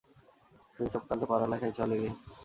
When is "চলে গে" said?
1.77-2.09